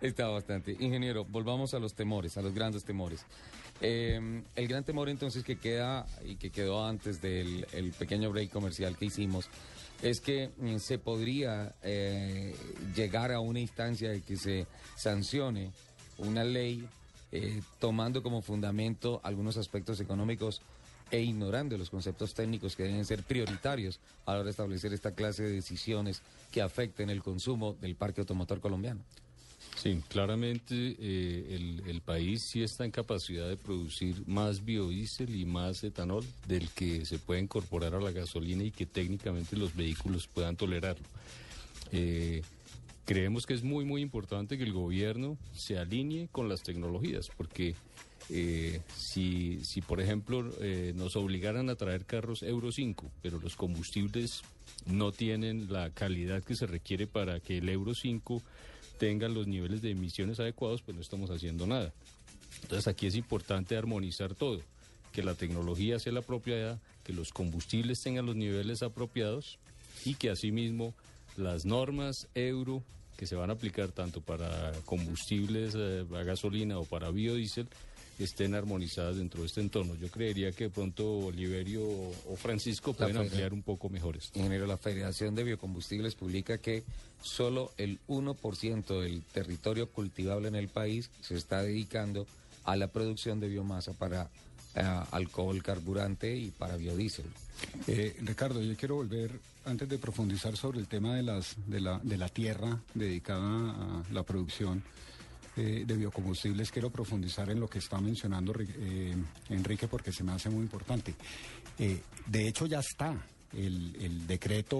Está 0.00 0.28
bastante. 0.28 0.76
Ingeniero, 0.80 1.24
volvamos 1.24 1.74
a 1.74 1.78
los 1.78 1.94
temores, 1.94 2.36
a 2.36 2.42
los 2.42 2.54
grandes 2.54 2.84
temores. 2.84 3.24
Eh, 3.82 4.42
el 4.56 4.68
gran 4.68 4.84
temor 4.84 5.08
entonces 5.08 5.44
que 5.44 5.56
queda 5.56 6.06
y 6.24 6.36
que 6.36 6.50
quedó 6.50 6.86
antes 6.86 7.20
del 7.20 7.66
el 7.72 7.92
pequeño 7.92 8.30
break 8.30 8.50
comercial 8.50 8.96
que 8.96 9.06
hicimos 9.06 9.48
es 10.02 10.20
que 10.20 10.50
mm, 10.56 10.76
se 10.78 10.98
podría 10.98 11.74
eh, 11.82 12.54
llegar 12.94 13.32
a 13.32 13.40
una 13.40 13.60
instancia 13.60 14.10
de 14.10 14.20
que 14.20 14.36
se 14.36 14.66
sancione 14.96 15.70
una 16.18 16.44
ley 16.44 16.86
eh, 17.32 17.62
tomando 17.78 18.22
como 18.22 18.42
fundamento 18.42 19.20
algunos 19.22 19.56
aspectos 19.56 20.00
económicos 20.00 20.60
e 21.10 21.20
ignorando 21.20 21.76
los 21.76 21.90
conceptos 21.90 22.34
técnicos 22.34 22.76
que 22.76 22.84
deben 22.84 23.04
ser 23.04 23.22
prioritarios 23.22 23.98
a 24.26 24.32
la 24.32 24.38
hora 24.38 24.44
de 24.44 24.50
establecer 24.50 24.92
esta 24.92 25.14
clase 25.14 25.42
de 25.42 25.52
decisiones 25.52 26.22
que 26.52 26.62
afecten 26.62 27.10
el 27.10 27.22
consumo 27.22 27.76
del 27.80 27.96
parque 27.96 28.20
automotor 28.20 28.60
colombiano. 28.60 29.00
Sí, 29.82 29.98
claramente 30.08 30.74
eh, 30.98 31.80
el, 31.86 32.02
país 32.02 32.42
sí 32.42 32.62
está 32.62 32.84
en 32.84 32.90
capacidad 32.90 33.48
de 33.48 33.56
producir 33.56 34.22
más 34.26 34.62
biodiesel 34.62 35.34
y 35.34 35.46
más 35.46 35.82
etanol 35.82 36.22
del 36.46 36.68
que 36.68 37.06
se 37.06 37.18
puede 37.18 37.40
incorporar 37.40 37.94
a 37.94 38.00
la 38.00 38.10
gasolina 38.10 38.62
y 38.62 38.72
que 38.72 38.84
técnicamente 38.84 39.56
los 39.56 39.74
vehículos 39.74 40.26
puedan 40.26 40.56
tolerarlo. 40.56 41.06
Eh, 41.92 42.42
creemos 43.06 43.46
que 43.46 43.54
es 43.54 43.62
muy, 43.62 43.86
muy 43.86 44.02
importante 44.02 44.58
que 44.58 44.64
el 44.64 44.74
gobierno 44.74 45.38
se 45.54 45.78
alinee 45.78 46.28
con 46.30 46.50
las 46.50 46.62
tecnologías, 46.62 47.30
porque 47.34 47.74
eh, 48.28 48.82
si, 48.94 49.64
si, 49.64 49.80
por 49.80 50.02
ejemplo, 50.02 50.44
nos 50.94 51.16
obligaran 51.16 51.70
a 51.70 51.74
traer 51.74 52.04
carros 52.04 52.42
Euro 52.42 52.70
5, 52.70 53.10
pero 53.22 53.40
los 53.40 53.56
combustibles 53.56 54.42
no 54.84 55.10
tienen 55.10 55.72
la 55.72 55.88
calidad 55.88 56.42
que 56.42 56.54
se 56.54 56.66
requiere 56.66 57.06
para 57.06 57.40
que 57.40 57.58
el 57.58 57.68
Euro 57.70 57.94
5 57.94 58.42
tengan 59.00 59.32
los 59.32 59.46
niveles 59.46 59.80
de 59.80 59.90
emisiones 59.90 60.38
adecuados, 60.40 60.82
pues 60.82 60.94
no 60.94 61.00
estamos 61.00 61.30
haciendo 61.30 61.66
nada. 61.66 61.90
Entonces 62.62 62.86
aquí 62.86 63.06
es 63.06 63.16
importante 63.16 63.74
armonizar 63.74 64.34
todo, 64.34 64.60
que 65.10 65.22
la 65.22 65.34
tecnología 65.34 65.98
sea 65.98 66.12
la 66.12 66.20
apropiada, 66.20 66.78
que 67.02 67.14
los 67.14 67.32
combustibles 67.32 68.02
tengan 68.02 68.26
los 68.26 68.36
niveles 68.36 68.82
apropiados 68.82 69.58
y 70.04 70.14
que 70.16 70.28
asimismo 70.28 70.94
las 71.38 71.64
normas 71.64 72.28
euro 72.34 72.82
que 73.16 73.26
se 73.26 73.36
van 73.36 73.48
a 73.48 73.54
aplicar 73.54 73.88
tanto 73.88 74.20
para 74.20 74.72
combustibles 74.84 75.74
eh, 75.74 76.04
a 76.14 76.22
gasolina 76.22 76.78
o 76.78 76.84
para 76.84 77.10
biodiesel 77.10 77.68
estén 78.24 78.54
armonizadas 78.54 79.16
dentro 79.16 79.40
de 79.40 79.46
este 79.46 79.60
entorno. 79.60 79.94
Yo 79.96 80.08
creería 80.08 80.52
que 80.52 80.64
de 80.64 80.70
pronto 80.70 81.08
Oliverio 81.10 81.82
o 81.82 82.36
Francisco 82.36 82.92
pueden 82.92 83.16
ampliar 83.16 83.52
un 83.52 83.62
poco 83.62 83.88
mejor 83.88 84.16
esto. 84.16 84.38
Ingeniero, 84.38 84.66
la 84.66 84.76
Federación 84.76 85.34
de 85.34 85.44
Biocombustibles 85.44 86.14
publica 86.14 86.58
que 86.58 86.84
solo 87.22 87.72
el 87.76 87.98
1% 88.08 89.00
del 89.00 89.22
territorio 89.22 89.88
cultivable 89.88 90.48
en 90.48 90.56
el 90.56 90.68
país 90.68 91.10
se 91.20 91.36
está 91.36 91.62
dedicando 91.62 92.26
a 92.64 92.76
la 92.76 92.88
producción 92.88 93.40
de 93.40 93.48
biomasa 93.48 93.92
para 93.92 94.28
eh, 94.74 94.82
alcohol, 95.10 95.62
carburante 95.62 96.36
y 96.36 96.50
para 96.50 96.76
biodiesel. 96.76 97.26
Eh, 97.86 98.16
Ricardo, 98.22 98.62
yo 98.62 98.76
quiero 98.76 98.96
volver, 98.96 99.32
antes 99.64 99.88
de 99.88 99.98
profundizar 99.98 100.56
sobre 100.56 100.78
el 100.78 100.86
tema 100.86 101.16
de, 101.16 101.22
las, 101.22 101.56
de, 101.66 101.80
la, 101.80 101.98
de 102.02 102.16
la 102.16 102.28
tierra 102.28 102.80
dedicada 102.94 103.70
a 103.70 104.02
la 104.12 104.22
producción, 104.22 104.82
eh, 105.60 105.84
de 105.84 105.94
biocombustibles, 105.94 106.70
quiero 106.70 106.88
profundizar 106.88 107.50
en 107.50 107.60
lo 107.60 107.68
que 107.68 107.80
está 107.80 108.00
mencionando 108.00 108.54
eh, 108.58 109.14
Enrique 109.50 109.88
porque 109.88 110.10
se 110.10 110.24
me 110.24 110.32
hace 110.32 110.48
muy 110.48 110.62
importante. 110.62 111.14
Eh, 111.78 112.00
de 112.24 112.48
hecho, 112.48 112.64
ya 112.64 112.78
está 112.78 113.14
el, 113.52 113.94
el 114.00 114.26
decreto 114.26 114.78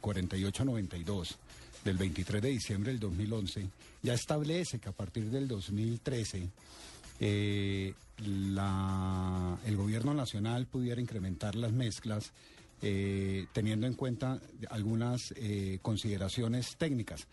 4892 0.00 1.36
del 1.84 1.96
23 1.96 2.40
de 2.40 2.48
diciembre 2.50 2.92
del 2.92 3.00
2011, 3.00 3.68
ya 4.00 4.14
establece 4.14 4.78
que 4.78 4.90
a 4.90 4.92
partir 4.92 5.28
del 5.28 5.48
2013 5.48 6.48
la, 8.18 9.58
el 9.66 9.76
gobierno 9.76 10.14
nacional 10.14 10.66
pudiera 10.66 11.00
incrementar 11.00 11.56
las 11.56 11.72
mezclas 11.72 12.30
teniendo 12.80 13.86
en 13.86 13.94
cuenta 13.94 14.40
algunas 14.70 15.34
consideraciones 15.82 16.76
técnicas. 16.76 17.26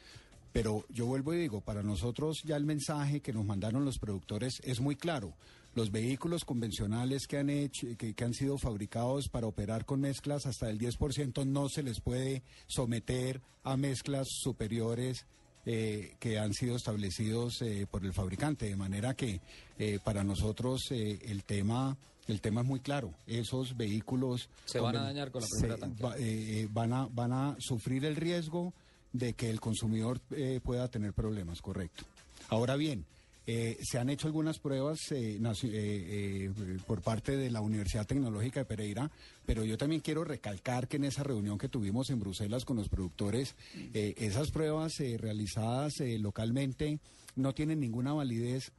Pero 0.57 0.83
yo 0.89 1.05
vuelvo 1.05 1.35
y 1.35 1.37
digo, 1.37 1.61
para 1.61 1.83
nosotros 1.83 2.41
ya 2.43 2.55
el 2.55 2.65
mensaje 2.65 3.19
que 3.19 3.31
nos 3.31 3.45
mandaron 3.45 3.85
los 3.85 3.99
productores 3.99 4.59
es 4.63 4.79
muy 4.79 4.95
claro. 4.95 5.35
Los 5.75 5.91
vehículos 5.91 6.45
convencionales 6.45 7.27
que 7.27 7.37
han, 7.37 7.51
hecho, 7.51 7.85
que, 7.95 8.15
han 8.25 8.33
sido 8.33 8.57
fabricados 8.57 9.29
para 9.29 9.45
operar 9.45 9.85
con 9.85 10.01
mezclas 10.01 10.47
hasta 10.47 10.67
el 10.71 10.79
10% 10.79 11.45
no 11.45 11.69
se 11.69 11.83
les 11.83 12.01
puede 12.01 12.41
someter 12.65 13.39
a 13.63 13.77
mezclas 13.77 14.29
superiores 14.31 15.27
eh, 15.67 16.15
que 16.19 16.39
han 16.39 16.55
sido 16.55 16.75
establecidos 16.75 17.61
eh, 17.61 17.85
por 17.85 18.03
el 18.03 18.13
fabricante. 18.13 18.65
De 18.65 18.75
manera 18.75 19.13
que 19.13 19.41
eh, 19.77 19.99
para 20.03 20.23
nosotros 20.23 20.89
el 20.89 21.43
tema 21.43 21.95
el 22.25 22.41
tema 22.41 22.61
es 22.61 22.67
muy 22.67 22.79
claro. 22.79 23.13
Esos 23.27 23.77
vehículos 23.77 24.49
se 24.65 24.79
van 24.79 24.97
a 24.97 25.03
dañar 25.03 25.29
con 25.29 25.43
la 25.43 25.47
primera 25.47 26.67
van 26.71 26.93
a 26.93 27.07
van 27.11 27.31
a 27.31 27.55
sufrir 27.59 28.05
el 28.05 28.15
riesgo 28.15 28.73
de 29.17 29.33
que 29.33 29.49
el 29.49 29.59
consumidor 29.59 30.19
eh, 30.31 30.59
pueda 30.63 30.87
tener 30.87 31.13
problemas, 31.13 31.61
correcto. 31.61 32.03
Ahora 32.49 32.75
bien, 32.75 33.05
eh, 33.45 33.77
se 33.81 33.97
han 33.97 34.09
hecho 34.09 34.27
algunas 34.27 34.59
pruebas 34.59 34.99
eh, 35.11 36.51
por 36.85 37.01
parte 37.01 37.37
de 37.37 37.49
la 37.49 37.61
Universidad 37.61 38.05
Tecnológica 38.05 38.59
de 38.59 38.65
Pereira, 38.65 39.11
pero 39.45 39.63
yo 39.63 39.77
también 39.77 40.01
quiero 40.01 40.23
recalcar 40.23 40.87
que 40.87 40.97
en 40.97 41.05
esa 41.05 41.23
reunión 41.23 41.57
que 41.57 41.69
tuvimos 41.69 42.09
en 42.09 42.19
Bruselas 42.19 42.65
con 42.65 42.77
los 42.77 42.89
productores, 42.89 43.55
esas 43.93 44.51
pruebas 44.51 44.93
realizadas 45.17 45.93
localmente 46.19 46.99
no 47.35 47.53
tienen 47.53 47.79
ninguna 47.79 48.13
validez 48.13 48.71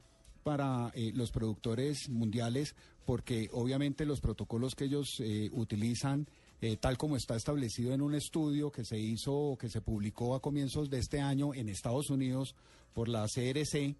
para 0.43 0.91
los 1.13 1.31
productores 1.31 2.07
mundiales 2.09 2.75
porque 3.05 3.49
obviamente 3.51 4.05
los 4.05 4.21
protocolos 4.21 4.75
que 4.75 4.85
ellos 4.85 5.19
utilizan 5.51 6.27
eh, 6.61 6.75
tal 6.75 6.97
como 6.97 7.15
está 7.15 7.35
establecido 7.35 7.93
en 7.93 8.01
un 8.01 8.15
estudio 8.15 8.71
que 8.71 8.83
se 8.83 8.99
hizo, 8.99 9.57
que 9.59 9.69
se 9.69 9.79
publicó 9.79 10.35
a 10.35 10.41
comienzos 10.41 10.89
de 10.89 10.99
este 10.99 11.21
año 11.21 11.53
en 11.53 11.69
Estados 11.69 12.09
Unidos 12.09 12.53
por 12.93 13.07
la 13.07 13.27
CRC, 13.27 13.95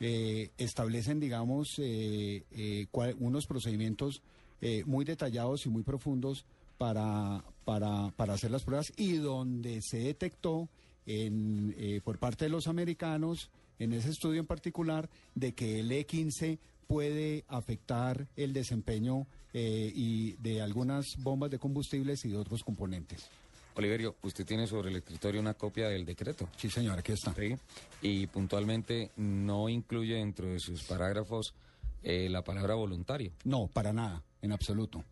eh, 0.00 0.50
establecen, 0.58 1.18
digamos, 1.18 1.76
eh, 1.78 2.88
unos 3.18 3.46
procedimientos 3.46 4.22
muy 4.86 5.04
detallados 5.04 5.66
y 5.66 5.68
muy 5.68 5.82
profundos 5.82 6.46
para, 6.78 7.44
para, 7.66 8.10
para, 8.16 8.32
hacer 8.32 8.50
las 8.50 8.64
pruebas 8.64 8.94
y 8.96 9.16
donde 9.16 9.82
se 9.82 9.98
detectó 9.98 10.70
en, 11.04 12.00
por 12.02 12.18
parte 12.18 12.46
de 12.46 12.48
los 12.48 12.66
americanos, 12.66 13.50
en 13.78 13.92
ese 13.92 14.08
estudio 14.08 14.40
en 14.40 14.46
particular, 14.46 15.10
de 15.34 15.52
que 15.52 15.80
el 15.80 15.90
E15 15.90 16.58
puede 16.86 17.44
afectar 17.48 18.26
el 18.36 18.52
desempeño 18.52 19.26
eh, 19.52 19.92
y 19.94 20.32
de 20.34 20.62
algunas 20.62 21.16
bombas 21.18 21.50
de 21.50 21.58
combustibles 21.58 22.24
y 22.24 22.30
de 22.30 22.36
otros 22.36 22.62
componentes. 22.64 23.28
Oliverio, 23.76 24.14
usted 24.22 24.46
tiene 24.46 24.66
sobre 24.66 24.90
el 24.90 24.96
escritorio 24.96 25.40
una 25.40 25.54
copia 25.54 25.88
del 25.88 26.04
decreto. 26.04 26.48
Sí, 26.56 26.70
señor, 26.70 26.98
aquí 26.98 27.12
está. 27.12 27.34
Sí, 27.34 27.56
y 28.02 28.26
puntualmente 28.28 29.10
no 29.16 29.68
incluye 29.68 30.14
dentro 30.14 30.46
de 30.46 30.60
sus 30.60 30.84
parágrafos 30.84 31.54
eh, 32.02 32.28
la 32.30 32.44
palabra 32.44 32.74
voluntario. 32.74 33.32
No, 33.44 33.66
para 33.66 33.92
nada, 33.92 34.22
en 34.42 34.52
absoluto. 34.52 35.04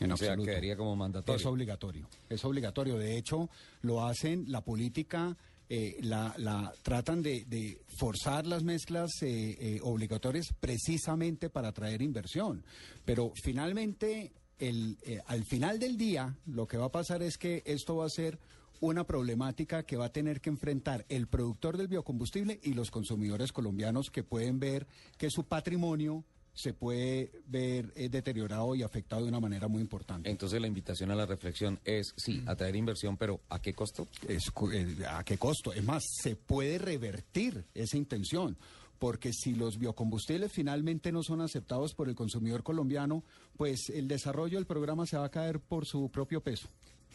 En 0.00 0.12
o 0.12 0.16
sea, 0.16 0.36
quedaría 0.36 0.76
como 0.76 0.94
mandatorio. 0.96 1.36
Es 1.38 1.46
obligatorio, 1.46 2.06
es 2.28 2.44
obligatorio. 2.44 2.98
De 2.98 3.16
hecho, 3.16 3.48
lo 3.82 4.04
hacen 4.04 4.44
la 4.48 4.60
política 4.60 5.36
eh, 5.70 5.98
la, 6.00 6.34
la, 6.38 6.72
tratan 6.82 7.22
de, 7.22 7.78
forzar 7.98 8.46
las 8.46 8.62
mezclas 8.62 9.10
eh, 9.22 9.56
eh, 9.60 9.80
obligatorias 9.82 10.46
precisamente 10.58 11.50
para 11.50 11.68
atraer 11.68 12.00
inversión. 12.00 12.64
Pero 13.04 13.32
finalmente, 13.42 14.32
el, 14.58 14.96
al 15.26 15.44
final 15.44 15.78
del 15.78 15.98
día, 15.98 16.34
lo 16.46 16.66
que 16.66 16.78
va 16.78 16.86
a 16.86 16.92
pasar 16.92 17.22
es 17.22 17.36
que 17.36 17.62
esto 17.66 17.96
va 17.96 18.06
a 18.06 18.10
ser 18.10 18.38
una 18.80 19.04
problemática 19.04 19.82
que 19.82 19.96
va 19.96 20.06
a 20.06 20.12
tener 20.12 20.40
que 20.40 20.50
enfrentar 20.50 21.04
el 21.08 21.26
productor 21.26 21.76
del 21.76 21.88
biocombustible 21.88 22.60
y 22.62 22.72
los 22.72 22.90
consumidores 22.90 23.52
colombianos 23.52 24.10
que 24.10 24.22
pueden 24.22 24.60
ver 24.60 24.86
que 25.18 25.30
su 25.30 25.44
patrimonio 25.44 26.24
se 26.58 26.72
puede 26.72 27.30
ver 27.46 27.92
eh, 27.94 28.08
deteriorado 28.08 28.74
y 28.74 28.82
afectado 28.82 29.22
de 29.22 29.28
una 29.28 29.38
manera 29.38 29.68
muy 29.68 29.80
importante. 29.80 30.28
Entonces 30.28 30.60
la 30.60 30.66
invitación 30.66 31.12
a 31.12 31.14
la 31.14 31.24
reflexión 31.24 31.78
es, 31.84 32.12
sí, 32.16 32.42
atraer 32.46 32.74
inversión, 32.74 33.16
pero 33.16 33.40
¿a 33.48 33.62
qué 33.62 33.74
costo? 33.74 34.08
Es, 34.26 34.50
eh, 34.72 34.96
¿A 35.08 35.22
qué 35.22 35.38
costo? 35.38 35.72
Es 35.72 35.84
más, 35.84 36.02
se 36.20 36.34
puede 36.34 36.78
revertir 36.78 37.64
esa 37.74 37.96
intención 37.96 38.56
porque 38.98 39.32
si 39.32 39.54
los 39.54 39.78
biocombustibles 39.78 40.50
finalmente 40.50 41.12
no 41.12 41.22
son 41.22 41.42
aceptados 41.42 41.94
por 41.94 42.08
el 42.08 42.16
consumidor 42.16 42.64
colombiano, 42.64 43.22
pues 43.56 43.90
el 43.90 44.08
desarrollo 44.08 44.58
del 44.58 44.66
programa 44.66 45.06
se 45.06 45.16
va 45.16 45.26
a 45.26 45.30
caer 45.30 45.60
por 45.60 45.86
su 45.86 46.08
propio 46.08 46.40
peso. 46.40 46.68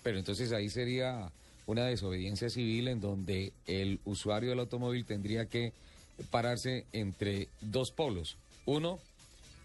Pero 0.04 0.18
entonces 0.18 0.54
ahí 0.54 0.70
sería 0.70 1.30
una 1.66 1.84
desobediencia 1.84 2.50
civil 2.50 2.88
en 2.88 3.02
donde 3.02 3.52
el 3.68 4.00
usuario 4.06 4.52
del 4.52 4.60
automóvil 4.60 5.04
tendría 5.04 5.48
que 5.48 5.74
pararse 6.32 6.86
entre 6.94 7.50
dos 7.60 7.92
polos. 7.92 8.38
Uno, 8.66 9.00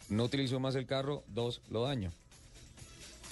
no 0.08 0.24
utilizo 0.24 0.60
más 0.60 0.74
el 0.74 0.86
carro, 0.86 1.24
dos, 1.28 1.60
lo 1.70 1.84
daño. 1.84 2.10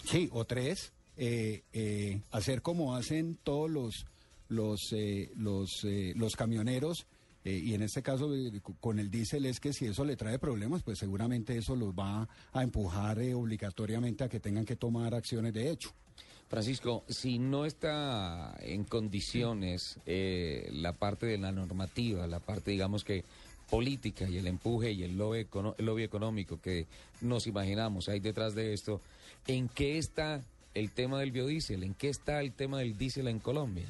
Sí, 0.05 0.29
o 0.33 0.45
tres, 0.45 0.93
eh, 1.17 1.63
eh, 1.73 2.21
hacer 2.31 2.63
como 2.63 2.95
hacen 2.95 3.39
todos 3.43 3.71
los, 3.71 4.07
los, 4.49 4.93
eh, 4.93 5.31
los, 5.37 5.85
los 6.15 6.37
camioneros 6.37 7.07
Eh, 7.47 7.63
y 7.65 7.75
en 7.75 7.83
este 7.83 8.03
caso, 8.03 8.35
eh, 8.35 8.61
con 8.81 8.99
el 8.99 9.09
diésel, 9.09 9.47
es 9.47 9.61
que 9.61 9.73
si 9.73 9.87
eso 9.87 10.05
le 10.05 10.17
trae 10.17 10.37
problemas, 10.37 10.83
pues 10.83 10.99
seguramente 10.99 11.57
eso 11.57 11.77
los 11.77 11.95
va 11.95 12.29
a 12.53 12.63
empujar 12.65 13.21
eh, 13.21 13.35
obligatoriamente 13.35 14.25
a 14.25 14.29
que 14.29 14.41
tengan 14.41 14.65
que 14.65 14.75
tomar 14.75 15.15
acciones 15.15 15.55
de 15.55 15.71
hecho. 15.71 15.93
Francisco, 16.49 17.05
si 17.09 17.39
no 17.39 17.65
está 17.65 18.57
en 18.61 18.83
condiciones 18.83 19.99
la 20.07 20.93
parte 20.93 21.27
de 21.27 21.39
la 21.39 21.53
normativa, 21.53 22.27
la 22.27 22.41
parte, 22.41 22.73
digamos 22.73 23.05
que 23.05 23.25
política 23.71 24.29
y 24.29 24.39
el 24.39 24.47
empuje 24.47 24.93
y 24.93 25.03
el 25.03 25.17
lobby, 25.17 25.47
el 25.79 25.99
económico 26.01 26.61
que 26.61 26.87
nos 27.21 27.47
imaginamos 27.47 28.09
hay 28.09 28.21
detrás 28.21 28.55
de 28.55 28.73
esto, 28.73 29.01
¿en 29.47 29.69
qué 29.69 29.99
está 29.99 30.43
el 30.75 30.91
tema 30.91 31.19
del 31.19 31.33
biodiesel? 31.33 31.83
¿En 31.83 31.95
qué 31.95 32.09
está 32.09 32.41
el 32.41 32.53
tema 32.53 32.79
del 32.79 32.97
diésel 32.97 33.29
en 33.29 33.39
Colombia? 33.39 33.87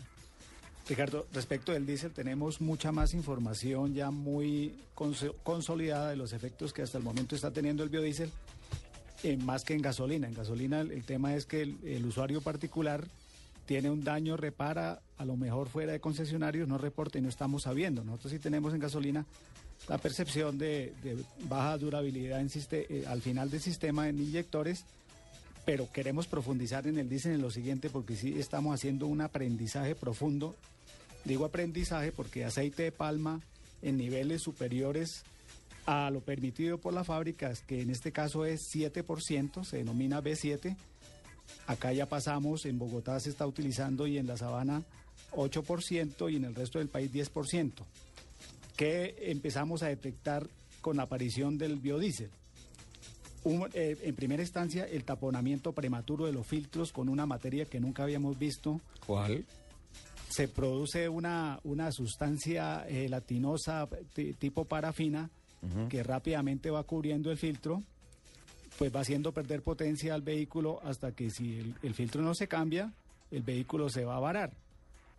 Ricardo, 0.89 1.27
respecto 1.33 1.73
del 1.73 1.85
diésel 1.85 2.13
tenemos 2.13 2.61
mucha 2.61 2.93
más 2.93 3.13
información 3.13 3.93
ya 3.93 4.13
muy 4.13 4.73
consolidada 5.43 6.11
de 6.11 6.17
los 6.17 6.33
efectos 6.33 6.73
que 6.73 6.83
hasta 6.83 6.97
el 6.97 7.03
momento 7.03 7.35
está 7.35 7.51
teniendo 7.51 7.83
el 7.83 7.89
biodiesel, 7.89 8.31
eh, 9.25 9.37
más 9.37 9.65
que 9.65 9.75
en 9.75 9.83
gasolina. 9.83 10.29
En 10.29 10.35
gasolina 10.35 10.81
el, 10.81 11.05
tema 11.05 11.35
es 11.35 11.45
que 11.45 11.63
el, 11.63 12.07
usuario 12.07 12.41
particular 12.41 13.05
tiene 13.67 13.91
un 13.91 14.05
daño, 14.05 14.37
repara, 14.37 15.01
a 15.19 15.25
lo 15.25 15.37
mejor 15.37 15.69
fuera 15.69 15.91
de 15.91 15.99
concesionarios, 15.99 16.69
no 16.69 16.79
reporta 16.79 17.19
y 17.19 17.21
no 17.21 17.29
estamos 17.29 17.65
sabiendo. 17.65 18.05
Nosotros 18.05 18.33
sí 18.33 18.39
tenemos 18.39 18.73
en 18.73 18.79
gasolina 18.79 19.27
la 19.89 19.99
percepción 19.99 20.59
de, 20.59 20.93
baja 21.49 21.79
durabilidad 21.79 22.45
eh, 22.73 23.05
al 23.07 23.23
final 23.23 23.51
del 23.51 23.61
sistema 23.61 24.09
en 24.09 24.19
inyectores, 24.19 24.85
pero 25.65 25.91
queremos 25.93 26.27
profundizar 26.27 26.87
en 26.87 26.99
el 26.99 27.09
diésel 27.09 27.33
en 27.33 27.43
lo 27.43 27.51
siguiente 27.51 27.91
porque 27.91 28.17
sí 28.17 28.39
estamos 28.39 28.75
haciendo 28.75 29.07
un 29.07 29.21
aprendizaje 29.21 29.95
profundo. 29.95 30.55
Digo 31.25 31.45
aprendizaje 31.45 32.13
porque 32.13 32.45
aceite 32.45 32.85
de 32.85 32.93
palma 32.93 33.41
en 33.83 33.97
niveles 33.97 34.43
superiores 34.43 35.25
a 35.87 36.11
lo 36.11 36.21
permitido 36.21 36.79
por 36.79 36.93
las 36.93 37.07
fábricas, 37.07 37.63
que 37.63 37.81
en 37.81 37.91
este 37.91 38.13
caso 38.13 38.45
es 38.45 38.75
7%, 38.75 39.65
se 39.65 39.79
denomina 39.79 40.21
B7. 40.21 40.77
Acá 41.69 41.93
ya 41.93 42.07
pasamos, 42.07 42.67
en 42.67 42.79
Bogotá 42.79 43.19
se 43.21 43.31
está 43.31 43.47
utilizando 43.47 44.07
y 44.07 44.19
en 44.19 44.27
la 44.27 44.37
sabana 44.37 44.83
8% 45.33 46.33
y 46.33 46.37
en 46.37 46.45
el 46.45 46.55
resto 46.55 46.81
del 46.81 46.89
país 46.89 47.13
10%, 47.13 47.73
que 48.77 49.17
empezamos 49.31 49.83
a 49.83 49.89
detectar 49.89 50.47
con 50.81 50.97
la 50.97 51.05
aparición 51.05 51.59
del 51.59 51.77
biodiesel. 51.77 52.31
Eh, 53.75 53.97
en 54.03 54.15
primera 54.17 54.43
instancia, 54.43 54.85
el 54.85 55.05
taponamiento 55.05 55.73
prematuro 55.73 56.27
de 56.27 56.33
los 56.33 56.47
filtros 56.47 56.93
con 56.93 57.09
una 57.09 57.27
materia 57.27 57.65
que 57.65 57.81
nunca 57.81 58.03
habíamos 58.03 58.39
visto. 58.39 58.81
¿Cuál? 59.07 59.45
se 60.37 60.49
produce 60.49 61.09
una, 61.09 61.61
una 61.65 61.91
sustancia 61.93 62.85
gelatinosa 62.89 63.89
tipo 64.39 64.67
parafina 64.67 65.31
que 65.89 66.03
rápidamente 66.03 66.71
va 66.71 66.85
cubriendo 66.85 67.31
el 67.31 67.39
filtro, 67.39 67.83
pues 68.79 68.95
va 68.95 69.01
haciendo 69.01 69.33
perder 69.33 69.63
potencia 69.63 70.15
al 70.15 70.21
vehículo 70.23 70.79
hasta 70.85 71.13
que 71.13 71.31
si 71.31 71.75
el, 71.83 71.95
filtro 71.95 72.23
no 72.23 72.35
se 72.35 72.47
cambia, 72.47 72.93
el 73.31 73.43
vehículo 73.43 73.89
se 73.89 74.05
va 74.05 74.17
a 74.17 74.21
varar. 74.21 74.53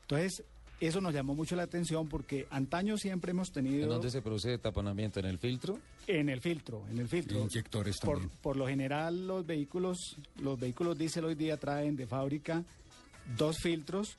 Entonces, 0.02 0.44
eso 0.80 1.02
nos 1.02 1.14
llamó 1.14 1.34
mucho 1.34 1.56
la 1.56 1.64
atención 1.64 2.08
porque 2.08 2.48
antaño 2.50 2.98
siempre 2.98 3.32
hemos 3.32 3.52
tenido... 3.52 3.84
¿En 3.84 3.90
dónde 3.90 4.12
se 4.12 4.22
produce 4.22 4.58
taponamiento? 4.58 5.20
¿En 5.20 5.26
el 5.26 5.40
filtro? 5.40 5.80
En 6.06 6.30
el 6.30 6.42
filtro, 6.42 6.86
en 6.90 7.00
el 7.00 7.08
filtro. 7.08 7.40
Inyectores 7.40 7.98
también. 7.98 8.30
Por, 8.30 8.40
por 8.42 8.58
lo 8.58 8.68
general 8.68 9.28
los 9.28 9.46
vehículos, 9.46 10.18
los 10.42 10.60
vehículos 10.60 10.98
diésel 10.98 11.26
hoy 11.26 11.36
día 11.36 11.58
traen 11.58 11.96
de 11.96 12.06
fábrica 12.08 12.64
dos 13.38 13.58
filtros 13.58 14.18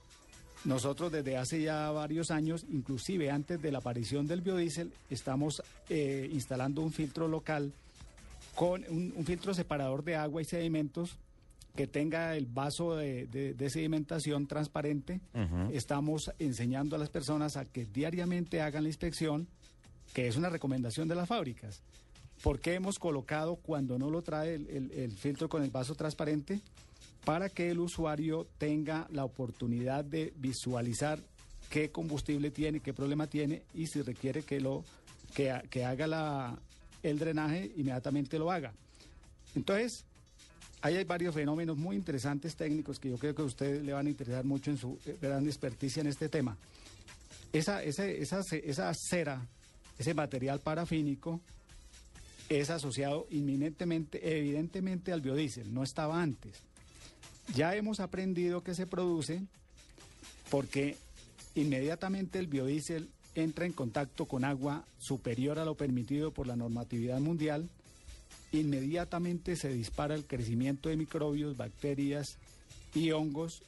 nosotros 0.64 1.12
desde 1.12 1.36
hace 1.36 1.62
ya 1.62 1.90
varios 1.90 2.30
años, 2.30 2.64
inclusive 2.70 3.30
antes 3.30 3.62
de 3.62 3.70
la 3.70 3.78
aparición 3.78 4.26
del 4.26 4.40
biodiesel, 4.40 4.92
estamos 5.08 5.62
eh, 5.88 6.28
instalando 6.32 6.82
un 6.82 6.92
filtro 6.92 7.28
local 7.28 7.72
con 8.54 8.84
un, 8.88 9.24
filtro 9.24 9.54
separador 9.54 10.02
de 10.02 10.16
agua 10.16 10.42
y 10.42 10.44
sedimentos 10.44 11.16
que 11.78 11.86
tenga 11.86 12.34
el 12.34 12.46
vaso 12.46 12.96
de, 12.96 13.54
sedimentación 13.70 14.48
transparente. 14.48 15.20
Estamos 15.72 16.32
enseñando 16.40 16.96
a 16.96 16.98
las 16.98 17.08
personas 17.08 17.56
a 17.56 17.64
que 17.64 17.84
diariamente 17.84 18.60
hagan 18.60 18.82
la 18.82 18.88
inspección, 18.88 19.46
que 20.12 20.26
es 20.26 20.36
una 20.36 20.48
recomendación 20.48 21.06
de 21.06 21.14
las 21.14 21.28
fábricas. 21.28 21.80
¿Por 22.42 22.58
qué 22.58 22.74
hemos 22.74 22.98
colocado 22.98 23.54
cuando 23.54 23.96
no 23.96 24.10
lo 24.10 24.22
trae 24.22 24.56
el 24.56 25.12
filtro 25.12 25.48
con 25.48 25.62
el 25.62 25.70
vaso 25.70 25.94
transparente? 25.94 26.60
para 27.24 27.50
que 27.50 27.70
el 27.70 27.78
usuario 27.78 28.46
tenga 28.56 29.06
la 29.10 29.24
oportunidad 29.24 30.02
de 30.02 30.32
visualizar 30.36 31.20
qué 31.68 31.90
combustible 31.90 32.50
tiene, 32.50 32.80
qué 32.80 32.94
problema 32.94 33.26
tiene 33.26 33.62
y 33.74 33.86
si 33.86 34.00
requiere 34.00 34.42
que 34.42 34.60
lo 34.60 34.82
que, 35.34 35.50
haga 35.84 36.06
la, 36.06 36.58
el 37.02 37.18
drenaje 37.18 37.70
inmediatamente 37.76 38.38
lo 38.38 38.50
haga. 38.50 38.72
Entonces, 39.54 40.06
hay 40.80 41.04
varios 41.04 41.34
fenómenos 41.34 41.76
muy 41.76 41.96
interesantes 41.96 42.54
técnicos 42.56 42.98
que 42.98 43.10
yo 43.10 43.18
creo 43.18 43.34
que 43.34 43.42
a 43.42 43.46
ustedes 43.46 43.82
le 43.82 43.92
van 43.92 44.06
a 44.06 44.10
interesar 44.10 44.44
mucho 44.44 44.70
en 44.70 44.78
su 44.78 44.98
eh, 45.06 45.16
gran 45.20 45.46
experticia 45.46 46.00
en 46.00 46.06
este 46.06 46.28
tema. 46.28 46.56
Esa, 47.52 47.82
esa, 47.82 48.06
esa 48.06 48.92
cera, 48.94 49.46
ese 49.98 50.14
material 50.14 50.60
parafínico, 50.60 51.40
es 52.48 52.70
asociado 52.70 53.26
inminentemente, 53.30 54.38
evidentemente 54.38 55.12
al 55.12 55.20
biodiesel, 55.20 55.72
no 55.72 55.82
estaba 55.82 56.22
antes. 56.22 56.62
Ya 57.54 57.74
hemos 57.74 58.00
aprendido 58.00 58.62
que 58.62 58.74
se 58.74 58.86
produce 58.86 59.42
porque 60.50 60.96
inmediatamente 61.54 62.38
el 62.38 62.46
biodiesel 62.46 63.08
entra 63.34 63.66
en 63.66 63.72
contacto 63.72 64.26
con 64.26 64.44
agua 64.44 64.84
superior 64.98 65.58
a 65.58 65.64
lo 65.64 65.74
permitido 65.74 66.32
por 66.32 66.46
la 66.46 66.56
normatividad 66.56 67.20
mundial, 67.20 67.68
inmediatamente 68.52 69.56
se 69.56 69.68
dispara 69.68 70.14
el 70.14 70.24
crecimiento 70.24 70.88
de 70.88 70.96
microbios, 70.96 71.56
bacterias 71.56 72.38
y 72.94 73.10
hongos 73.10 73.62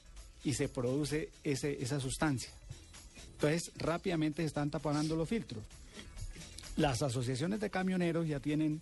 y 0.44 0.54
se 0.54 0.68
produce 0.68 1.30
esa 1.44 2.00
sustancia. 2.00 2.50
Entonces 3.32 3.72
rápidamente 3.76 4.42
se 4.42 4.46
están 4.46 4.70
taponando 4.70 5.16
los 5.16 5.28
filtros. 5.28 5.62
Las 6.76 7.02
asociaciones 7.02 7.60
de 7.60 7.70
camioneros 7.70 8.26
ya 8.26 8.40
tienen 8.40 8.80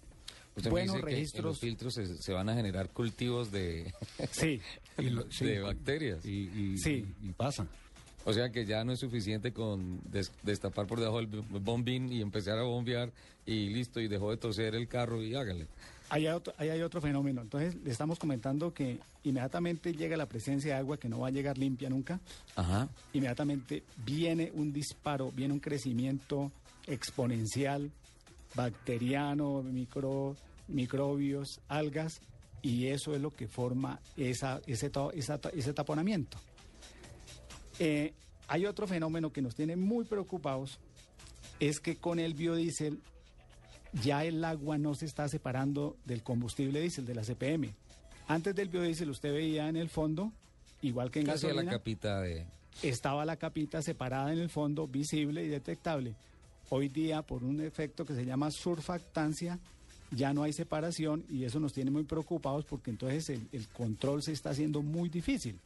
buenos 0.69 1.01
registros. 1.01 1.45
los 1.45 1.61
filtros 1.61 1.95
se, 1.95 2.33
van 2.33 2.49
a 2.49 2.55
generar 2.55 2.91
cultivos 2.91 3.51
de, 3.51 3.93
sí, 4.31 4.61
de 4.97 5.61
bacterias. 5.61 6.25
Y, 6.25 6.77
sí. 6.79 7.07
y, 7.23 7.33
pasa. 7.33 7.67
O 8.29 8.33
sea 8.35 8.51
que 8.51 8.67
ya 8.67 8.85
no 8.85 8.93
es 8.93 9.01
suficiente 9.01 9.55
con 9.55 10.03
destapar 10.43 10.87
por 10.87 11.01
debajo 11.01 11.17
del 11.17 11.41
bombín 11.61 12.13
y 12.13 12.21
empezar 12.21 12.59
a 12.59 12.63
bombear 12.63 13.11
y 13.47 13.71
listo, 13.71 14.01
y 14.01 14.07
dejó 14.07 14.31
de 14.31 14.37
toser 14.37 14.75
el 14.75 14.87
carro 14.87 15.23
y 15.23 15.35
hágale. 15.35 15.67
Ahí 16.11 16.27
hay, 16.27 16.35
otro, 16.35 16.53
hay 16.59 16.83
otro 16.83 17.01
fenómeno. 17.01 17.41
Entonces, 17.41 17.77
le 17.83 17.91
estamos 17.91 18.19
comentando 18.19 18.75
que 18.75 18.99
inmediatamente 19.25 19.95
llega 19.95 20.15
la 20.19 20.27
presencia 20.27 20.75
de 20.75 20.79
agua 20.79 20.99
que 20.99 21.09
no 21.09 21.21
va 21.21 21.29
a 21.29 21.31
llegar 21.31 21.57
limpia 21.57 21.89
nunca. 21.89 22.21
Ajá. 22.55 22.91
Inmediatamente 23.15 23.83
viene 24.05 24.53
un 24.55 24.75
disparo, 24.75 25.33
viene 25.33 25.55
un 25.55 25.61
crecimiento 25.61 26.53
exponencial, 26.87 27.91
bacteriano, 28.55 29.63
micro, 29.63 30.37
microbios, 30.69 31.61
algas, 31.67 32.21
y 32.61 32.89
eso 32.89 33.15
es 33.15 33.23
lo 33.23 33.31
que 33.31 33.49
forma 33.49 33.99
esa, 34.19 34.61
ese, 34.67 34.91
ese 35.15 35.73
taponamiento. 35.73 36.37
Eh, 37.79 38.13
hay 38.49 38.67
otro 38.67 38.87
fenómeno 38.87 39.33
que 39.33 39.43
nos 39.43 39.55
tiene 39.55 39.77
muy 39.77 40.05
preocupados, 40.05 40.79
es 41.61 41.81
que 41.81 41.97
con 41.97 42.19
el 42.19 42.35
biodiesel 42.35 42.99
ya 44.03 44.25
el 44.25 44.45
agua 44.45 44.79
no 44.79 44.95
se 44.95 45.07
está 45.07 45.29
separando 45.29 45.97
del 46.05 46.23
combustible 46.23 46.81
diésel, 46.81 47.07
de 47.07 47.15
la 47.15 47.23
CPM. 47.23 47.75
Antes 48.27 48.55
del 48.55 48.69
biodiesel 48.69 49.11
usted 49.11 49.33
veía 49.33 49.69
en 49.69 49.77
el 49.77 49.89
fondo, 49.89 50.33
igual 50.83 51.11
que 51.11 51.21
en 51.21 51.27
gasolina, 51.27 51.63
la 51.63 51.71
capita 51.71 52.21
de... 52.21 52.47
estaba 52.83 53.25
la 53.25 53.37
capita 53.37 53.83
separada 53.83 54.33
en 54.33 54.39
el 54.39 54.51
fondo, 54.51 54.87
visible 54.87 55.45
y 55.45 55.49
detectable. 55.49 56.15
Hoy 56.71 56.89
día, 56.89 57.23
por 57.23 57.45
un 57.45 57.61
efecto 57.61 58.05
que 58.05 58.15
se 58.15 58.27
llama 58.27 58.51
surfactancia, 58.51 59.59
ya 60.11 60.33
no 60.33 60.43
hay 60.43 60.53
separación 60.53 61.25
y 61.29 61.45
eso 61.45 61.61
nos 61.61 61.73
tiene 61.73 61.91
muy 61.91 62.05
preocupados 62.05 62.65
porque 62.65 62.91
entonces 62.91 63.29
el, 63.31 63.69
control 63.69 64.23
se 64.23 64.33
está 64.33 64.51
haciendo 64.51 64.83
muy 64.83 65.09
difícil. 65.09 65.59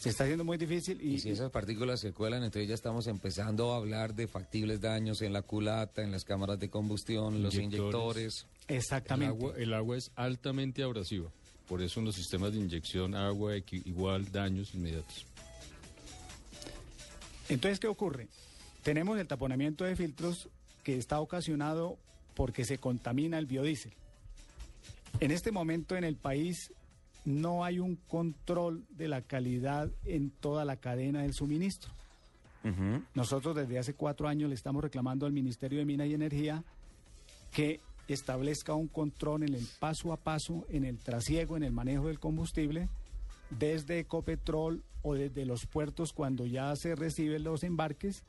Se 0.00 0.10
está 0.10 0.24
haciendo 0.24 0.44
muy 0.44 0.58
difícil 0.58 1.00
y, 1.00 1.18
si 1.18 1.30
esas 1.30 1.50
partículas 1.50 2.00
se 2.00 2.12
cuelan, 2.12 2.44
entonces 2.44 2.68
ya 2.68 2.74
estamos 2.74 3.06
empezando 3.06 3.72
a 3.72 3.78
hablar 3.78 4.14
de 4.14 4.26
factibles 4.26 4.80
daños 4.80 5.22
en 5.22 5.32
la 5.32 5.42
culata, 5.42 6.02
en 6.02 6.12
las 6.12 6.24
cámaras 6.24 6.58
de 6.58 6.68
combustión, 6.68 7.42
los 7.42 7.54
inyectores. 7.54 8.46
Exactamente. 8.68 9.62
El 9.62 9.72
agua, 9.72 9.96
es 9.96 10.10
altamente 10.14 10.82
abrasiva. 10.82 11.30
Por 11.66 11.82
eso 11.82 12.00
en 12.00 12.06
los 12.06 12.14
sistemas 12.14 12.52
de 12.52 12.58
inyección 12.58 13.14
agua 13.14 13.54
igual 13.56 14.30
daños 14.30 14.74
inmediatos. 14.74 15.26
Entonces, 17.48 17.78
¿qué 17.78 17.86
ocurre? 17.86 18.28
Tenemos 18.82 19.18
el 19.18 19.26
taponamiento 19.26 19.84
de 19.84 19.96
filtros 19.96 20.48
que 20.82 20.96
está 20.96 21.20
ocasionado 21.20 21.98
porque 22.34 22.64
se 22.64 22.78
contamina 22.78 23.38
el 23.38 23.46
biodiesel. 23.46 23.92
En 25.20 25.30
este 25.30 25.52
momento 25.52 25.96
en 25.96 26.04
el 26.04 26.16
país 26.16 26.72
no 27.24 27.64
hay 27.64 27.78
un 27.78 27.96
control 27.96 28.84
de 28.90 29.08
la 29.08 29.22
calidad 29.22 29.90
en 30.04 30.30
toda 30.30 30.64
la 30.64 30.76
cadena 30.76 31.22
del 31.22 31.34
suministro. 31.34 31.90
Nosotros 33.14 33.54
desde 33.54 33.78
hace 33.78 33.92
cuatro 33.92 34.26
años 34.26 34.48
le 34.48 34.54
estamos 34.54 34.82
reclamando 34.82 35.26
al 35.26 35.32
Ministerio 35.32 35.78
de 35.78 35.84
Minas 35.84 36.06
y 36.06 36.14
Energía 36.14 36.64
que 37.52 37.80
establezca 38.08 38.74
un 38.74 38.88
control 38.88 39.42
en 39.42 39.54
el 39.54 39.66
paso 39.78 40.12
a 40.12 40.16
paso, 40.16 40.64
en 40.70 40.84
el 40.84 40.98
trasiego, 40.98 41.56
en 41.58 41.62
el 41.62 41.72
manejo 41.72 42.08
del 42.08 42.18
combustible, 42.18 42.88
desde 43.50 43.98
Ecopetrol 43.98 44.82
o 45.02 45.14
desde 45.14 45.44
los 45.44 45.66
puertos 45.66 46.12
cuando 46.14 46.46
ya 46.46 46.74
se 46.76 46.94
reciben 46.94 47.44
los 47.44 47.62
embarques, 47.64 48.22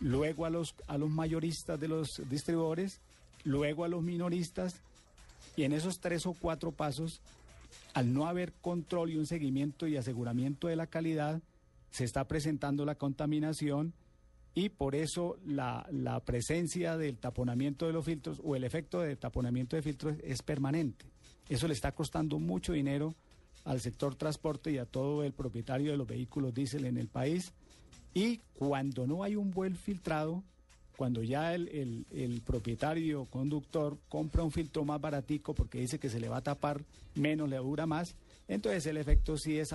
luego 0.00 0.46
a 0.46 0.50
los, 0.50 0.74
a 0.86 0.96
los 0.96 1.10
mayoristas 1.10 1.78
de 1.78 1.88
los 1.88 2.22
distribuidores, 2.30 3.00
luego 3.44 3.84
a 3.84 3.88
los 3.88 4.02
minoristas, 4.02 4.80
y 5.56 5.64
en 5.64 5.72
esos 5.72 6.00
tres 6.00 6.24
o 6.24 6.32
cuatro 6.32 6.72
pasos, 6.72 7.20
al 7.98 8.14
no 8.14 8.28
haber 8.28 8.52
control 8.52 9.10
y 9.10 9.16
un 9.16 9.26
seguimiento 9.26 9.88
y 9.88 9.96
aseguramiento 9.96 10.68
de 10.68 10.76
la 10.76 10.86
calidad, 10.86 11.42
se 11.90 12.04
está 12.04 12.28
presentando 12.28 12.84
la 12.84 12.94
contaminación 12.94 13.92
y 14.54 14.68
por 14.68 14.94
eso 14.94 15.36
la, 15.44 15.84
presencia 16.24 16.96
del 16.96 17.18
taponamiento 17.18 17.88
de 17.88 17.92
los 17.92 18.04
filtros 18.04 18.40
o 18.44 18.54
el 18.54 18.62
efecto 18.62 19.00
de 19.00 19.16
taponamiento 19.16 19.74
de 19.74 19.82
filtros 19.82 20.16
es 20.22 20.42
permanente. 20.42 21.06
Eso 21.48 21.66
le 21.66 21.74
está 21.74 21.90
costando 21.90 22.38
mucho 22.38 22.72
dinero 22.72 23.16
al 23.64 23.80
sector 23.80 24.14
transporte 24.14 24.70
y 24.70 24.78
a 24.78 24.86
todo 24.86 25.24
el 25.24 25.32
propietario 25.32 25.90
de 25.90 25.96
los 25.96 26.06
vehículos 26.06 26.54
diésel 26.54 26.84
en 26.84 26.98
el 26.98 27.08
país. 27.08 27.52
Y 28.14 28.38
cuando 28.54 29.08
no 29.08 29.24
hay 29.24 29.34
un 29.34 29.50
buen 29.50 29.74
filtrado, 29.74 30.44
cuando 30.98 31.22
ya 31.22 31.54
el, 31.54 32.04
el, 32.10 32.42
propietario 32.44 33.24
conductor 33.26 33.96
compra 34.08 34.42
un 34.42 34.50
filtro 34.50 34.84
más 34.84 35.00
baratico 35.00 35.54
porque 35.54 35.78
dice 35.78 36.00
que 36.00 36.10
se 36.10 36.18
le 36.18 36.28
va 36.28 36.38
a 36.38 36.42
tapar 36.42 36.82
menos, 37.14 37.48
le 37.48 37.56
dura 37.58 37.86
más, 37.86 38.16
entonces 38.48 38.84
el 38.86 38.96
efecto 38.96 39.38
sí 39.38 39.60
es 39.60 39.68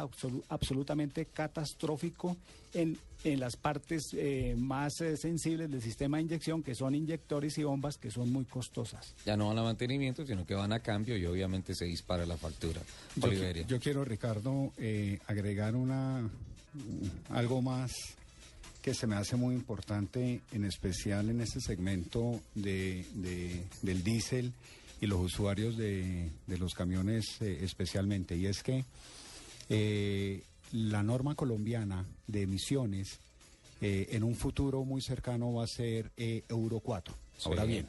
absolutamente 0.50 1.26
catastrófico 1.28 2.36
en, 2.74 2.98
en 3.24 3.40
las 3.40 3.56
partes 3.56 4.10
eh, 4.12 4.54
más 4.58 5.00
eh, 5.00 5.16
sensibles 5.16 5.72
del 5.72 5.82
sistema 5.82 6.18
de 6.18 6.24
inyección, 6.24 6.62
que 6.62 6.76
son 6.76 6.94
inyectores 6.94 7.58
y 7.58 7.64
bombas, 7.64 7.98
que 7.98 8.12
son 8.12 8.30
muy 8.30 8.44
costosas. 8.44 9.16
Ya 9.26 9.38
no 9.38 9.48
van 9.48 9.60
a 9.60 9.64
mantenimiento, 9.64 10.26
sino 10.26 10.46
que 10.46 10.56
van 10.56 10.74
a 10.74 10.82
cambio 10.82 11.16
y 11.16 11.26
obviamente 11.26 11.74
se 11.74 11.86
dispara 11.86 12.26
la 12.26 12.36
factura. 12.36 12.82
Yo, 13.16 13.32
yo 13.32 13.80
quiero, 13.80 14.04
Ricardo, 14.04 14.74
eh, 14.78 15.20
agregar 15.28 15.74
una 15.74 16.30
algo 17.30 17.62
más 17.62 17.94
que 18.84 18.94
se 18.94 19.08
me 19.08 19.16
hace 19.16 19.38
muy 19.38 19.56
importante, 19.56 20.42
en 20.52 20.66
especial 20.66 21.30
en 21.30 21.40
este 21.40 21.62
segmento 21.62 22.42
de, 22.54 23.06
del 23.82 24.04
diésel 24.04 24.52
y 25.00 25.08
los 25.08 25.22
usuarios 25.22 25.78
de, 25.78 26.30
los 26.48 26.74
camiones 26.74 27.38
eh, 27.40 27.60
especialmente, 27.62 28.36
y 28.36 28.46
es 28.46 28.62
que 28.62 28.84
eh, 29.70 30.44
la 30.74 31.02
norma 31.02 31.34
colombiana 31.34 32.06
de 32.28 32.42
emisiones 32.42 33.20
eh, 33.80 34.10
en 34.12 34.24
un 34.24 34.36
futuro 34.36 34.84
muy 34.84 35.02
cercano 35.02 35.54
va 35.54 35.64
a 35.64 35.68
ser 35.68 36.12
Euro 36.18 36.82
4. 36.82 37.16
Ahora 37.46 37.64
bien, 37.64 37.88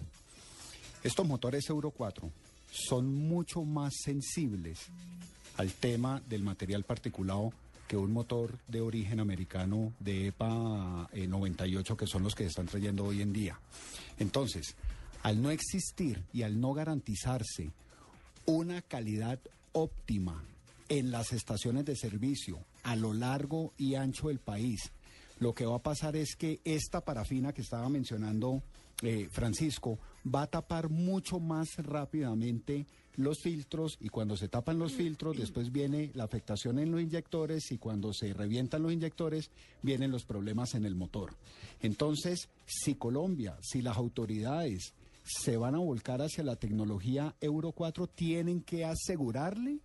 estos 1.02 1.26
motores 1.26 1.68
Euro 1.70 1.90
4 1.90 2.30
son 2.70 3.12
mucho 3.12 3.64
más 3.64 3.94
sensibles 4.00 4.78
al 5.56 5.72
tema 5.72 6.22
del 6.28 6.44
material 6.44 6.84
particulado 6.84 7.52
que 7.86 7.96
un 7.96 8.12
motor 8.12 8.58
de 8.68 8.80
origen 8.80 9.20
americano 9.20 9.92
de 10.00 10.28
EPA 10.28 11.08
98 11.12 11.96
que 11.96 12.06
son 12.06 12.22
los 12.22 12.34
que 12.34 12.46
están 12.46 12.66
trayendo 12.66 13.04
hoy 13.04 13.22
en 13.22 13.32
día. 13.32 13.58
Entonces, 14.18 14.74
al 15.22 15.42
no 15.42 15.50
existir 15.50 16.22
y 16.32 16.42
al 16.42 16.60
no 16.60 16.72
garantizarse 16.74 17.70
una 18.46 18.82
calidad 18.82 19.38
óptima 19.72 20.42
en 20.88 21.10
las 21.10 21.32
estaciones 21.32 21.84
de 21.84 21.96
servicio 21.96 22.58
a 22.82 22.96
lo 22.96 23.14
largo 23.14 23.72
y 23.78 23.94
ancho 23.94 24.28
del 24.28 24.38
país, 24.38 24.92
lo 25.40 25.54
que 25.54 25.66
va 25.66 25.76
a 25.76 25.82
pasar 25.82 26.16
es 26.16 26.36
que 26.36 26.60
esta 26.64 27.00
parafina 27.00 27.52
que 27.52 27.62
estaba 27.62 27.88
mencionando 27.88 28.62
eh, 29.02 29.28
Francisco 29.30 29.98
va 30.32 30.42
a 30.42 30.46
tapar 30.46 30.88
mucho 30.88 31.40
más 31.40 31.76
rápidamente 31.78 32.86
los 33.16 33.40
filtros 33.40 33.97
y 34.00 34.09
cuando 34.09 34.37
se 34.37 34.49
tapan 34.49 34.78
los 34.78 34.92
filtros 34.92 35.37
después 35.37 35.71
viene 35.71 36.11
la 36.14 36.25
afectación 36.25 36.78
en 36.78 36.90
los 36.90 37.00
inyectores 37.00 37.71
y 37.73 37.78
cuando 37.78 38.12
se 38.12 38.33
revientan 38.33 38.83
los 38.83 38.92
inyectores 38.92 39.50
vienen 39.83 40.11
los 40.11 40.25
problemas 40.25 40.75
en 40.75 40.85
el 40.85 40.94
motor. 40.94 41.37
Entonces, 41.80 42.49
si 42.66 42.94
Colombia, 42.94 43.56
si 43.61 43.83
las 43.83 43.97
autoridades 43.97 44.94
se 45.23 45.56
van 45.56 45.75
a 45.75 45.78
volcar 45.78 46.21
hacia 46.21 46.44
la 46.44 46.56
tecnología 46.56 47.35
Euro 47.40 47.73
4, 47.73 48.06
tienen 48.09 48.61
que 48.61 48.85
asegurarle 48.85 49.80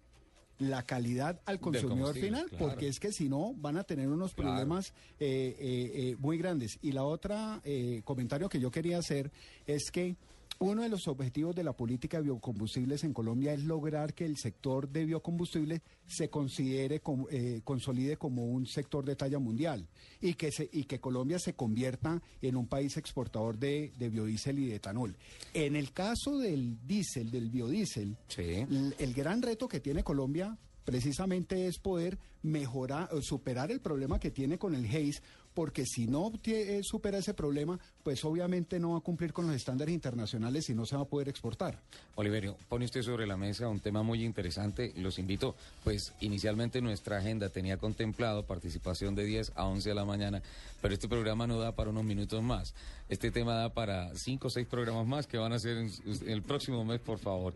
la 0.59 0.83
calidad 0.83 1.39
al 1.45 1.59
consumidor 1.59 2.13
final, 2.15 2.45
porque 2.59 2.87
es 2.87 2.99
que 2.99 3.11
si 3.11 3.29
no 3.29 3.53
van 3.53 3.77
a 3.77 3.85
tener 3.85 4.09
unos 4.09 4.33
problemas 4.33 4.93
eh, 5.19 5.55
eh, 5.57 5.91
eh, 5.93 6.15
muy 6.19 6.37
grandes. 6.37 6.77
Y 6.81 6.91
la 6.91 7.03
otra 7.03 7.61
comentario 8.03 8.49
que 8.49 8.59
yo 8.59 8.69
quería 8.69 8.97
hacer 8.97 9.31
es 9.65 9.89
que 9.91 10.17
uno 10.59 10.83
de 10.83 10.89
los 10.89 11.07
objetivos 11.07 11.55
de 11.55 11.63
la 11.63 11.73
política 11.73 12.17
de 12.17 12.23
biocombustibles 12.23 13.03
en 13.03 13.13
Colombia 13.13 13.53
es 13.53 13.63
lograr 13.63 14.13
que 14.13 14.25
el 14.25 14.37
sector 14.37 14.89
de 14.89 15.05
biocombustibles 15.05 15.81
se 16.05 16.29
considere, 16.29 17.01
eh, 17.31 17.61
consolide 17.63 18.17
como 18.17 18.45
un 18.45 18.65
sector 18.65 19.05
de 19.05 19.15
talla 19.15 19.39
mundial 19.39 19.87
y 20.19 20.33
que, 20.33 20.51
se, 20.51 20.69
y 20.71 20.83
que 20.83 20.99
Colombia 20.99 21.39
se 21.39 21.53
convierta 21.53 22.21
en 22.41 22.57
un 22.57 22.67
país 22.67 22.97
exportador 22.97 23.57
de, 23.57 23.93
biodiesel 23.97 24.59
y 24.59 24.65
de 24.67 24.75
etanol. 24.75 25.15
En 25.53 25.75
el 25.75 25.93
caso 25.93 26.37
del 26.37 26.77
diésel, 26.85 27.31
del 27.31 27.49
biodiesel, 27.49 28.17
el 28.37 29.13
gran 29.13 29.41
reto 29.41 29.67
que 29.67 29.79
tiene 29.79 30.03
Colombia 30.03 30.57
precisamente 30.89 31.67
es 31.67 31.77
poder 31.77 32.17
mejorar, 32.41 33.09
superar 33.21 33.69
el 33.69 33.79
problema 33.79 34.19
que 34.19 34.31
tiene 34.31 34.57
con 34.57 34.73
el 34.73 34.85
Haze, 34.85 35.21
porque 35.53 35.85
si 35.85 36.07
no 36.07 36.31
eh, 36.45 36.79
supera 36.83 37.19
ese 37.19 37.35
problema, 37.35 37.79
pues 38.01 38.23
obviamente 38.25 38.79
no 38.79 38.93
va 38.93 38.97
a 38.97 39.01
cumplir 39.01 39.33
con 39.33 39.45
los 39.45 39.55
estándares 39.55 39.93
internacionales 39.93 40.67
y 40.69 40.73
no 40.73 40.87
se 40.87 40.95
va 40.95 41.03
a 41.03 41.05
poder 41.05 41.29
exportar. 41.29 41.79
Oliverio, 42.15 42.55
pone 42.69 42.85
usted 42.85 43.03
sobre 43.03 43.27
la 43.27 43.37
mesa 43.37 43.67
un 43.67 43.81
tema 43.81 44.01
muy 44.01 44.23
interesante. 44.23 44.93
Los 44.95 45.19
invito, 45.19 45.55
pues 45.83 46.13
inicialmente 46.21 46.81
nuestra 46.81 47.17
agenda 47.17 47.49
tenía 47.49 47.77
contemplado 47.77 48.47
participación 48.47 49.13
de 49.13 49.25
10 49.25 49.51
a 49.55 49.65
11 49.65 49.89
de 49.89 49.95
la 49.95 50.05
mañana, 50.05 50.41
pero 50.81 50.93
este 50.95 51.07
programa 51.07 51.45
no 51.45 51.59
da 51.59 51.75
para 51.75 51.91
unos 51.91 52.03
minutos 52.03 52.41
más. 52.41 52.73
Este 53.09 53.29
tema 53.29 53.53
da 53.53 53.73
para 53.73 54.15
5 54.15 54.47
o 54.47 54.49
6 54.49 54.65
programas 54.65 55.05
más 55.05 55.27
que 55.27 55.37
van 55.37 55.53
a 55.53 55.59
ser 55.59 55.77
en 55.77 55.91
el 56.25 56.41
próximo 56.41 56.83
mes, 56.85 56.99
por 56.99 57.19
favor. 57.19 57.53